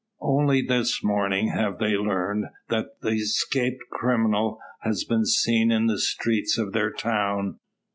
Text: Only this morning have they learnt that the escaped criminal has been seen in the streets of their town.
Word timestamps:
Only 0.23 0.63
this 0.63 1.03
morning 1.03 1.49
have 1.49 1.77
they 1.77 1.91
learnt 1.95 2.45
that 2.69 3.01
the 3.01 3.09
escaped 3.17 3.83
criminal 3.91 4.57
has 4.81 5.03
been 5.03 5.25
seen 5.25 5.69
in 5.69 5.85
the 5.85 5.99
streets 5.99 6.57
of 6.57 6.73
their 6.73 6.89
town. 6.91 7.59